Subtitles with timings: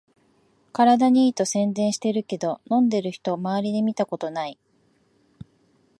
[0.73, 4.57] 体にいいと宣伝してるけど、飲んでる人まわりで見たことない